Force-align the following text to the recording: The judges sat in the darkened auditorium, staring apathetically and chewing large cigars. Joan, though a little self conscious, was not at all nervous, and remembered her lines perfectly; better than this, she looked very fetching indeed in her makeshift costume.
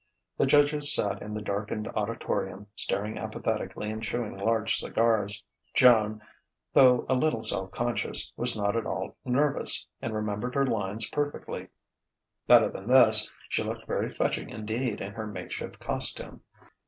The 0.35 0.47
judges 0.47 0.95
sat 0.95 1.21
in 1.21 1.35
the 1.35 1.43
darkened 1.43 1.87
auditorium, 1.89 2.65
staring 2.75 3.19
apathetically 3.19 3.91
and 3.91 4.01
chewing 4.01 4.35
large 4.35 4.77
cigars. 4.79 5.43
Joan, 5.75 6.23
though 6.73 7.05
a 7.07 7.13
little 7.13 7.43
self 7.43 7.69
conscious, 7.71 8.33
was 8.35 8.57
not 8.57 8.75
at 8.75 8.87
all 8.87 9.15
nervous, 9.25 9.85
and 10.01 10.15
remembered 10.15 10.55
her 10.55 10.65
lines 10.65 11.07
perfectly; 11.11 11.67
better 12.47 12.69
than 12.71 12.87
this, 12.87 13.29
she 13.47 13.61
looked 13.61 13.85
very 13.85 14.11
fetching 14.11 14.49
indeed 14.49 15.01
in 15.01 15.11
her 15.13 15.27
makeshift 15.27 15.79
costume. 15.79 16.41